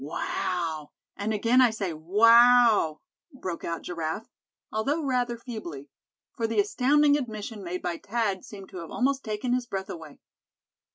"Wow! 0.03 0.93
and 1.15 1.31
again 1.31 1.61
I 1.61 1.69
say, 1.69 1.93
wow!" 1.93 3.01
broke 3.31 3.63
out 3.63 3.83
Giraffe, 3.83 4.31
although 4.71 5.03
rather 5.05 5.37
feebly; 5.37 5.89
for 6.33 6.47
the 6.47 6.59
astounding 6.59 7.15
admission 7.19 7.61
made 7.63 7.83
by 7.83 7.99
Thad 7.99 8.43
seemed 8.43 8.69
to 8.69 8.77
have 8.77 8.89
almost 8.89 9.23
taken 9.23 9.53
his 9.53 9.67
breath 9.67 9.89
away. 9.91 10.17